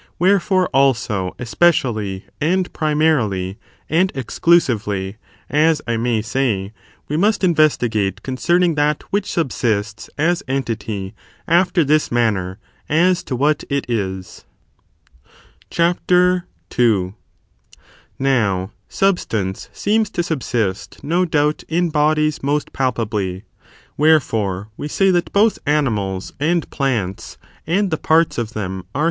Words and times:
Wherefore, 0.17 0.65
also, 0.73 1.35
especially, 1.37 2.25
and 2.41 2.73
primarily, 2.73 3.59
and 3.87 4.11
exclusively, 4.15 5.17
as 5.47 5.79
I 5.85 5.95
may 5.95 6.23
say, 6.23 6.73
we 7.07 7.17
must 7.17 7.43
investigate 7.43 8.23
concerning 8.23 8.73
that 8.73 9.03
which 9.11 9.31
subsists 9.31 10.09
as 10.17 10.41
entity 10.47 11.13
after 11.47 11.83
this 11.83 12.11
manner, 12.11 12.57
as 12.89 13.21
to 13.25 13.35
what 13.35 13.63
it 13.69 13.85
is. 13.87 14.43
CHAPTER 15.69 16.47
II.1 16.75 16.79
I. 16.79 16.83
Opinions 16.83 17.13
Now, 18.17 18.71
substaucc 18.89 19.55
scems 19.71 20.11
to 20.13 20.23
subsist, 20.23 21.03
no 21.03 21.25
doubt, 21.25 21.61
in 21.67 21.91
sSmcVwhether 21.91 22.41
^^^^ 22.41 22.65
^^^t 22.65 22.73
palpably. 22.73 23.43
Wherefore, 23.97 24.67
we 24.75 24.87
say 24.87 25.11
that 25.11 25.25
natural 25.29 25.45
or 25.45 25.49
both 25.49 25.59
animals, 25.67 26.33
and 26.39 26.67
plants, 26.71 27.37
and 27.67 27.91
the 27.91 27.97
parts 27.97 28.39
of 28.39 28.53
them, 28.53 28.83
supranaturai. 28.95 28.99